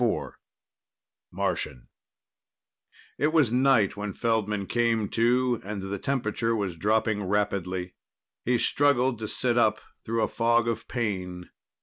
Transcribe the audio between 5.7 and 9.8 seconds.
the temperature was dropping rapidly. He struggled to sit up